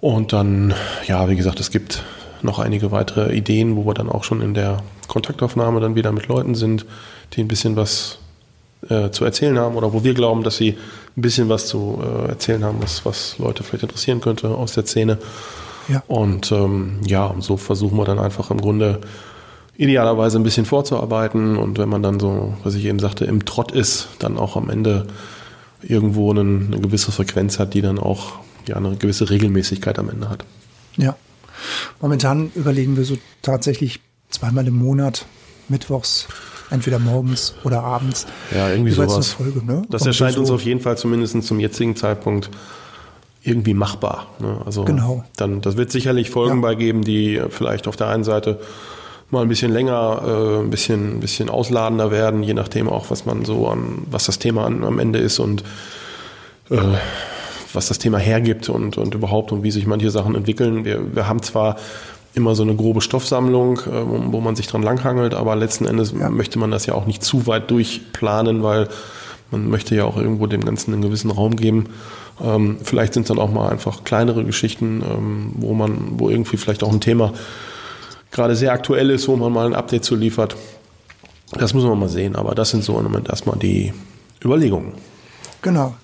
Und 0.00 0.32
dann, 0.32 0.74
ja, 1.06 1.28
wie 1.28 1.36
gesagt, 1.36 1.60
es 1.60 1.70
gibt 1.70 2.02
noch 2.42 2.58
einige 2.58 2.90
weitere 2.90 3.34
Ideen, 3.34 3.76
wo 3.76 3.84
wir 3.84 3.94
dann 3.94 4.08
auch 4.08 4.24
schon 4.24 4.40
in 4.40 4.54
der 4.54 4.78
Kontaktaufnahme 5.08 5.80
dann 5.80 5.94
wieder 5.94 6.12
mit 6.12 6.28
Leuten 6.28 6.54
sind, 6.54 6.86
die 7.34 7.42
ein 7.42 7.48
bisschen 7.48 7.76
was 7.76 8.18
äh, 8.88 9.10
zu 9.10 9.24
erzählen 9.24 9.58
haben 9.58 9.76
oder 9.76 9.92
wo 9.92 10.04
wir 10.04 10.14
glauben, 10.14 10.42
dass 10.42 10.56
sie 10.56 10.76
ein 11.16 11.22
bisschen 11.22 11.48
was 11.48 11.66
zu 11.66 12.00
äh, 12.02 12.28
erzählen 12.28 12.64
haben, 12.64 12.78
was, 12.80 13.04
was 13.04 13.38
Leute 13.38 13.62
vielleicht 13.62 13.84
interessieren 13.84 14.20
könnte 14.20 14.48
aus 14.48 14.72
der 14.72 14.86
Szene. 14.86 15.18
Ja. 15.88 16.02
Und 16.06 16.52
ähm, 16.52 17.00
ja, 17.04 17.26
und 17.26 17.42
so 17.42 17.56
versuchen 17.56 17.96
wir 17.98 18.04
dann 18.04 18.18
einfach 18.18 18.50
im 18.50 18.60
Grunde 18.60 19.00
idealerweise 19.76 20.38
ein 20.38 20.42
bisschen 20.42 20.66
vorzuarbeiten 20.66 21.56
und 21.56 21.78
wenn 21.78 21.88
man 21.88 22.02
dann 22.02 22.20
so, 22.20 22.54
was 22.62 22.74
ich 22.74 22.84
eben 22.84 22.98
sagte, 22.98 23.24
im 23.24 23.44
Trott 23.46 23.72
ist, 23.72 24.08
dann 24.18 24.36
auch 24.36 24.56
am 24.56 24.68
Ende 24.68 25.06
irgendwo 25.82 26.30
eine, 26.30 26.40
eine 26.40 26.80
gewisse 26.80 27.12
Frequenz 27.12 27.58
hat, 27.58 27.72
die 27.74 27.80
dann 27.80 27.98
auch 27.98 28.32
ja, 28.66 28.76
eine 28.76 28.96
gewisse 28.96 29.30
Regelmäßigkeit 29.30 29.98
am 29.98 30.10
Ende 30.10 30.28
hat. 30.28 30.44
Ja. 30.96 31.16
Momentan 32.00 32.50
überlegen 32.54 32.96
wir 32.96 33.04
so 33.04 33.16
tatsächlich 33.42 34.00
zweimal 34.28 34.66
im 34.66 34.76
Monat, 34.76 35.26
mittwochs 35.68 36.28
entweder 36.70 36.98
morgens 36.98 37.54
oder 37.64 37.82
abends. 37.82 38.26
Ja, 38.54 38.70
irgendwie 38.70 38.92
sowas. 38.92 39.32
Folge, 39.32 39.64
ne? 39.64 39.82
Das 39.90 40.06
erscheint 40.06 40.34
so 40.34 40.40
uns 40.40 40.50
auf 40.50 40.62
jeden 40.62 40.80
Fall 40.80 40.96
zumindest 40.96 41.42
zum 41.42 41.60
jetzigen 41.60 41.96
Zeitpunkt 41.96 42.50
irgendwie 43.42 43.74
machbar. 43.74 44.26
Ne? 44.38 44.60
Also 44.64 44.84
genau. 44.84 45.24
dann, 45.36 45.60
das 45.60 45.76
wird 45.76 45.90
sicherlich 45.90 46.30
Folgen 46.30 46.56
ja. 46.56 46.60
bei 46.62 46.74
geben, 46.74 47.02
die 47.02 47.40
vielleicht 47.48 47.88
auf 47.88 47.96
der 47.96 48.08
einen 48.08 48.24
Seite 48.24 48.60
mal 49.30 49.42
ein 49.42 49.48
bisschen 49.48 49.72
länger, 49.72 50.22
äh, 50.24 50.58
ein 50.60 50.70
bisschen, 50.70 51.16
ein 51.16 51.20
bisschen 51.20 51.48
ausladender 51.48 52.10
werden, 52.10 52.42
je 52.42 52.54
nachdem 52.54 52.88
auch, 52.88 53.10
was 53.10 53.26
man 53.26 53.44
so 53.44 53.68
an, 53.68 54.02
was 54.10 54.24
das 54.24 54.38
Thema 54.38 54.66
an, 54.66 54.84
am 54.84 54.98
Ende 54.98 55.18
ist 55.20 55.38
und 55.38 55.62
äh, 56.70 56.76
was 57.72 57.86
das 57.86 57.98
Thema 57.98 58.18
hergibt 58.18 58.68
und, 58.68 58.98
und 58.98 59.14
überhaupt 59.14 59.52
und 59.52 59.62
wie 59.62 59.70
sich 59.70 59.86
manche 59.86 60.10
Sachen 60.10 60.34
entwickeln. 60.34 60.84
Wir, 60.84 61.14
wir 61.14 61.28
haben 61.28 61.42
zwar 61.42 61.76
immer 62.34 62.54
so 62.54 62.62
eine 62.62 62.76
grobe 62.76 63.00
Stoffsammlung, 63.00 63.78
äh, 63.78 64.04
wo, 64.32 64.40
man 64.40 64.56
sich 64.56 64.66
dran 64.66 64.82
langhangelt, 64.82 65.34
aber 65.34 65.56
letzten 65.56 65.86
Endes 65.86 66.12
ja. 66.18 66.30
möchte 66.30 66.58
man 66.58 66.70
das 66.70 66.86
ja 66.86 66.94
auch 66.94 67.06
nicht 67.06 67.24
zu 67.24 67.46
weit 67.46 67.70
durchplanen, 67.70 68.62
weil 68.62 68.88
man 69.50 69.68
möchte 69.68 69.94
ja 69.94 70.04
auch 70.04 70.16
irgendwo 70.16 70.46
dem 70.46 70.64
Ganzen 70.64 70.92
einen 70.92 71.02
gewissen 71.02 71.30
Raum 71.30 71.56
geben. 71.56 71.86
Ähm, 72.42 72.78
vielleicht 72.82 73.14
sind 73.14 73.22
es 73.22 73.28
dann 73.28 73.38
auch 73.38 73.50
mal 73.50 73.68
einfach 73.68 74.04
kleinere 74.04 74.44
Geschichten, 74.44 75.02
ähm, 75.02 75.52
wo 75.56 75.74
man, 75.74 76.18
wo 76.18 76.30
irgendwie 76.30 76.56
vielleicht 76.56 76.82
auch 76.82 76.92
ein 76.92 77.00
Thema 77.00 77.32
gerade 78.30 78.54
sehr 78.54 78.72
aktuell 78.72 79.10
ist, 79.10 79.28
wo 79.28 79.36
man 79.36 79.52
mal 79.52 79.66
ein 79.66 79.74
Update 79.74 80.04
zu 80.04 80.14
liefert. 80.14 80.56
Das 81.52 81.74
muss 81.74 81.84
man 81.84 81.98
mal 81.98 82.08
sehen, 82.08 82.36
aber 82.36 82.54
das 82.54 82.70
sind 82.70 82.84
so 82.84 82.96
im 82.96 83.04
Moment 83.04 83.28
erstmal 83.28 83.58
die 83.58 83.92
Überlegungen. 84.44 84.92
Genau. 85.62 85.94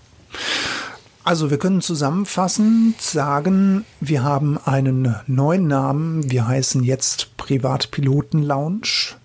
Also 1.27 1.51
wir 1.51 1.59
können 1.59 1.81
zusammenfassend 1.81 3.03
sagen, 3.03 3.85
wir 4.01 4.23
haben 4.23 4.59
einen 4.65 5.17
neuen 5.27 5.67
Namen. 5.67 6.31
Wir 6.31 6.47
heißen 6.47 6.85
jetzt 6.85 7.37
Privatpiloten 7.37 8.45
Lounge. 8.45 9.17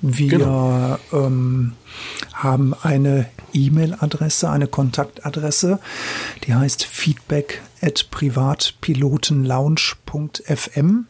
Wir 0.00 0.38
genau. 0.38 0.98
ähm, 1.12 1.74
haben 2.32 2.74
eine 2.82 3.26
E-Mail-Adresse, 3.52 4.50
eine 4.50 4.66
Kontaktadresse, 4.66 5.78
die 6.48 6.56
heißt 6.56 6.84
feedback 6.84 7.62
at 7.80 8.10
privatpilotenlounge.fm. 8.10 11.06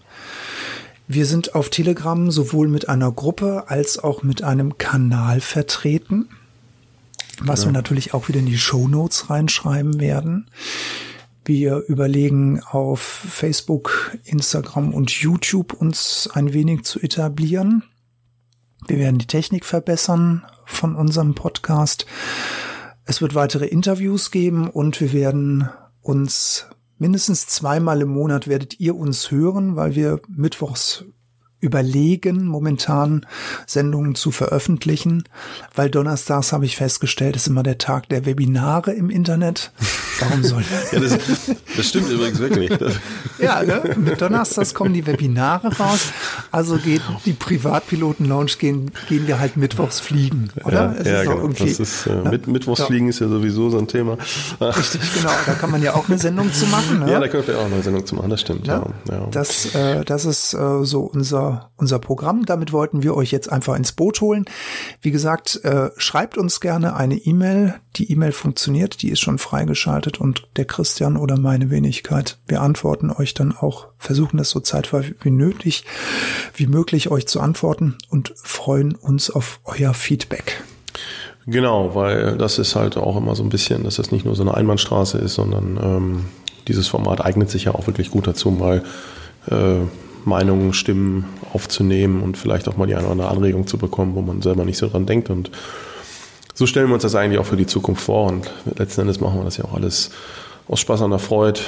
Wir 1.09 1.25
sind 1.25 1.55
auf 1.55 1.71
Telegram 1.71 2.31
sowohl 2.31 2.69
mit 2.69 2.91
einer 2.91 3.11
Gruppe 3.11 3.64
als 3.69 3.99
auch 3.99 4.23
mit 4.23 4.43
einem 4.43 4.76
Kanal 4.76 5.41
vertreten 5.41 6.29
was 7.46 7.62
ja. 7.62 7.68
wir 7.68 7.72
natürlich 7.72 8.14
auch 8.14 8.28
wieder 8.28 8.40
in 8.40 8.46
die 8.46 8.58
Show 8.58 8.88
Notes 8.88 9.30
reinschreiben 9.30 10.00
werden. 10.00 10.50
Wir 11.44 11.82
überlegen 11.88 12.62
auf 12.62 13.00
Facebook, 13.00 14.16
Instagram 14.25 14.94
und 14.94 15.11
YouTube 15.11 15.72
uns 15.72 16.28
ein 16.32 16.52
wenig 16.52 16.84
zu 16.84 17.00
etablieren. 17.00 17.82
Wir 18.87 18.99
werden 18.99 19.18
die 19.18 19.26
Technik 19.26 19.64
verbessern 19.64 20.44
von 20.66 20.94
unserem 20.94 21.34
Podcast. 21.34 22.06
Es 23.04 23.20
wird 23.20 23.34
weitere 23.34 23.66
Interviews 23.66 24.30
geben 24.30 24.68
und 24.68 25.00
wir 25.00 25.12
werden 25.12 25.68
uns 26.00 26.66
mindestens 26.99 27.49
zweimal 27.49 28.00
im 28.02 28.11
Monat 28.11 28.46
werdet 28.46 28.78
ihr 28.78 28.94
uns 28.96 29.30
hören, 29.32 29.75
weil 29.75 29.96
wir 29.96 30.20
mittwochs 30.28 31.04
überlegen, 31.62 32.45
momentan 32.45 33.25
Sendungen 33.66 34.16
zu 34.16 34.33
veröffentlichen, 34.33 35.25
weil 35.75 35.88
donnerstags 35.90 36.52
habe 36.52 36.66
ich 36.66 36.76
festgestellt, 36.76 37.37
ist 37.37 37.47
immer 37.47 37.62
der 37.62 37.78
Tag 37.78 38.09
der 38.09 38.26
Webinare 38.26 38.92
im 38.92 39.09
Internet. 39.11 39.71
Warum 40.19 40.42
soll 40.42 40.64
ja, 40.92 40.99
das? 40.99 41.19
das 41.76 41.87
stimmt 41.87 42.11
übrigens 42.11 42.40
wirklich. 42.40 42.71
ja, 43.38 43.62
ne? 43.62 43.95
mit 43.97 44.21
donnerstags 44.21 44.75
kommen 44.75 44.92
die 44.92 45.07
Webinare 45.07 45.75
raus. 45.76 46.12
Also 46.50 46.76
geht 46.78 47.02
die 47.25 47.33
Privatpiloten-Lounge 47.33 48.52
gehen, 48.59 48.90
gehen 49.09 49.28
wir 49.28 49.38
halt 49.38 49.57
mittwochs 49.57 50.00
fliegen, 50.00 50.50
oder? 50.64 50.97
Ja, 51.04 51.23
ja 51.23 51.23
genau. 51.23 51.47
das 51.49 51.78
ist, 51.78 52.07
äh, 52.09 52.28
mit, 52.28 52.49
mittwochs 52.49 52.83
fliegen 52.83 53.09
ist 53.09 53.21
ja 53.21 53.28
sowieso 53.28 53.71
so 53.71 53.78
ein 53.78 53.87
Thema. 53.87 54.19
Richtig, 54.61 55.00
genau. 55.14 55.31
Da 55.47 55.52
kann 55.52 55.71
man 55.71 55.81
ja 55.81 55.95
auch 55.95 56.09
eine 56.09 56.19
Sendung 56.19 56.52
zu 56.52 56.66
machen. 56.66 57.00
Ne? 57.00 57.12
Ja, 57.12 57.21
da 57.21 57.28
können 57.28 57.47
wir 57.47 57.59
auch 57.61 57.66
eine 57.66 57.83
Sendung 57.83 58.04
zu 58.04 58.16
machen, 58.16 58.31
das 58.31 58.40
stimmt. 58.40 58.66
Ja? 58.66 58.85
ja. 59.09 59.28
Das, 59.31 59.75
äh, 59.76 60.04
das 60.04 60.25
ist 60.25 60.54
äh, 60.54 60.85
so 60.85 61.02
unser 61.02 61.51
unser, 61.76 61.99
Programm. 61.99 62.47
Damit 62.47 62.73
wollten 62.73 63.02
wir 63.02 63.14
euch 63.16 63.30
jetzt 63.30 63.50
einfach 63.50 63.76
ins 63.76 63.92
Boot 63.92 64.21
holen. 64.21 64.44
Wie 65.00 65.11
gesagt, 65.11 65.62
äh, 65.64 65.90
schreibt 65.97 66.37
uns 66.37 66.61
gerne 66.61 66.97
eine 66.97 67.16
E-Mail. 67.16 67.75
Die 67.97 68.11
E-Mail 68.11 68.32
funktioniert, 68.32 69.02
die 69.02 69.11
ist 69.11 69.21
schon 69.21 69.38
freigeschaltet 69.38 70.21
und 70.21 70.49
der 70.56 70.64
Christian 70.64 71.16
oder 71.16 71.38
meine 71.38 71.71
Wenigkeit, 71.71 72.38
wir 72.49 72.62
antworten 72.62 73.11
euch 73.11 73.35
dann 73.35 73.56
auch, 73.56 73.88
versuchen 73.99 74.37
das 74.38 74.50
so 74.50 74.61
zeitweise 74.61 75.14
wie 75.21 75.30
nötig, 75.30 75.85
wie 76.54 76.66
möglich 76.66 77.11
euch 77.11 77.26
zu 77.26 77.40
antworten 77.40 77.99
und 78.09 78.32
freuen 78.37 78.94
uns 78.94 79.30
auf 79.30 79.61
euer 79.64 79.94
Feedback. 79.94 80.62
Genau, 81.47 81.94
weil 81.94 82.37
das 82.37 82.59
ist 82.59 82.76
halt 82.76 82.97
auch 82.97 83.16
immer 83.16 83.35
so 83.35 83.42
ein 83.42 83.49
bisschen, 83.49 83.85
dass 83.85 83.97
das 83.97 84.12
nicht 84.12 84.25
nur 84.25 84.35
so 84.35 84.42
eine 84.42 84.54
Einbahnstraße 84.54 85.18
ist, 85.18 85.35
sondern 85.35 85.78
ähm, 85.82 86.25
dieses 86.68 86.88
Format 86.88 87.25
eignet 87.25 87.50
sich 87.50 87.64
ja 87.64 87.75
auch 87.75 87.87
wirklich 87.87 88.11
gut 88.11 88.26
dazu, 88.26 88.50
mal 88.50 88.82
äh, 89.50 89.80
Meinungen, 90.26 90.73
Stimmen 90.73 91.25
aufzunehmen 91.52 92.23
und 92.23 92.37
vielleicht 92.37 92.69
auch 92.69 92.76
mal 92.76 92.87
die 92.87 92.95
eine 92.95 93.05
oder 93.05 93.12
andere 93.12 93.29
Anregung 93.29 93.67
zu 93.67 93.79
bekommen, 93.79 94.14
wo 94.14 94.23
man 94.23 94.43
selber 94.43 94.64
nicht 94.64 94.79
so 94.79 94.88
dran 94.88 95.07
denkt. 95.07 95.31
Und 95.31 95.50
so 96.55 96.67
stellen 96.67 96.88
wir 96.88 96.95
uns 96.95 97.02
das 97.02 97.14
eigentlich 97.14 97.38
auch 97.38 97.47
für 97.47 97.57
die 97.57 97.67
Zukunft 97.67 98.02
vor. 98.02 98.26
Und 98.29 98.50
letzten 98.76 99.02
Endes 99.02 99.21
machen 99.21 99.38
wir 99.38 99.45
das 99.45 99.57
ja 99.57 99.64
auch 99.64 99.75
alles 99.75 100.11
aus 100.69 100.81
Spaß 100.81 101.02
an 101.02 101.11
der 101.11 101.19
Freude, 101.19 101.61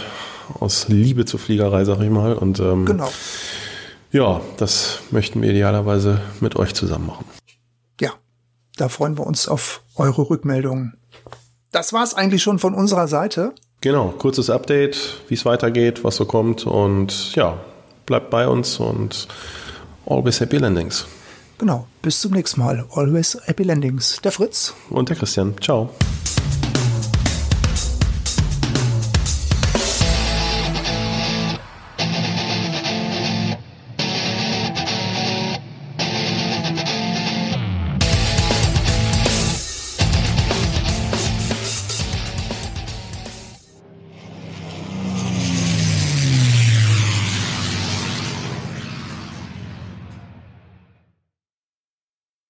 aus 0.60 0.88
Liebe 0.88 1.24
zur 1.24 1.40
Fliegerei, 1.40 1.84
sag 1.84 2.00
ich 2.00 2.10
mal. 2.10 2.34
Und 2.34 2.60
ähm, 2.60 2.84
Genau. 2.86 3.10
ja, 4.12 4.40
das 4.56 5.00
möchten 5.10 5.42
wir 5.42 5.50
idealerweise 5.50 6.20
mit 6.40 6.56
euch 6.56 6.74
zusammen 6.74 7.06
machen. 7.06 7.24
Ja, 8.00 8.10
da 8.76 8.88
freuen 8.88 9.18
wir 9.18 9.26
uns 9.26 9.48
auf 9.48 9.82
eure 9.96 10.28
Rückmeldungen. 10.30 10.96
Das 11.72 11.92
war's 11.92 12.14
eigentlich 12.14 12.42
schon 12.42 12.58
von 12.58 12.74
unserer 12.74 13.08
Seite. 13.08 13.52
Genau, 13.80 14.14
kurzes 14.18 14.48
Update, 14.48 14.96
wie 15.28 15.34
es 15.34 15.44
weitergeht, 15.44 16.04
was 16.04 16.16
so 16.16 16.24
kommt. 16.24 16.66
Und 16.66 17.34
ja, 17.34 17.58
bleibt 18.06 18.30
bei 18.30 18.46
uns 18.48 18.78
und 18.78 19.28
always 20.06 20.40
happy 20.40 20.58
landings. 20.58 21.06
Genau. 21.58 21.86
Bis 22.02 22.20
zum 22.20 22.32
nächsten 22.32 22.60
Mal. 22.60 22.84
Always 22.92 23.38
Happy 23.44 23.62
Landings. 23.62 24.20
Der 24.22 24.32
Fritz. 24.32 24.74
Und 24.90 25.08
der 25.08 25.16
Christian. 25.16 25.54
Ciao. 25.60 25.90